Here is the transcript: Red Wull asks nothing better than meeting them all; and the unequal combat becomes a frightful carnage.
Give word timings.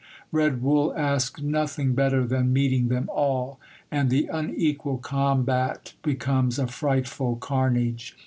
Red 0.31 0.63
Wull 0.63 0.95
asks 0.97 1.41
nothing 1.43 1.93
better 1.93 2.25
than 2.25 2.51
meeting 2.51 2.87
them 2.87 3.07
all; 3.13 3.59
and 3.91 4.09
the 4.09 4.25
unequal 4.33 4.97
combat 4.97 5.93
becomes 6.01 6.57
a 6.57 6.65
frightful 6.65 7.35
carnage. 7.35 8.17